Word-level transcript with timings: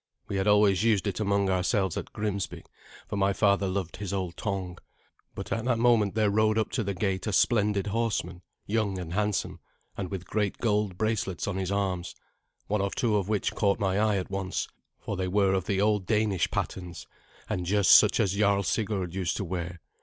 We 0.27 0.37
had 0.37 0.47
always 0.47 0.83
used 0.83 1.05
it 1.05 1.19
among 1.19 1.51
ourselves 1.51 1.95
at 1.95 2.11
Grimsby, 2.11 2.63
for 3.07 3.17
my 3.17 3.33
father 3.33 3.67
loved 3.67 3.97
his 3.97 4.11
old 4.11 4.35
tongue. 4.35 4.79
But 5.35 5.51
at 5.51 5.63
that 5.65 5.77
moment 5.77 6.15
there 6.15 6.31
rode 6.31 6.57
up 6.57 6.71
to 6.71 6.83
the 6.83 6.95
gate 6.95 7.27
a 7.27 7.31
splendid 7.31 7.85
horseman, 7.85 8.41
young 8.65 8.97
and 8.97 9.13
handsome, 9.13 9.59
and 9.95 10.09
with 10.09 10.25
great 10.25 10.57
gold 10.57 10.97
bracelets 10.97 11.47
on 11.47 11.57
his 11.57 11.71
arms, 11.71 12.15
one 12.65 12.81
or 12.81 12.89
two 12.89 13.15
of 13.15 13.29
which 13.29 13.53
caught 13.53 13.77
my 13.77 13.99
eye 13.99 14.17
at 14.17 14.31
once, 14.31 14.67
for 14.99 15.15
they 15.15 15.27
were 15.27 15.53
of 15.53 15.65
the 15.65 15.79
old 15.79 16.07
Danish 16.07 16.49
patterns, 16.49 17.05
and 17.47 17.67
just 17.67 17.91
such 17.91 18.19
as 18.19 18.33
Jarl 18.33 18.63
Sigurd 18.63 19.13
used 19.13 19.37
to 19.37 19.45
wear. 19.45 19.81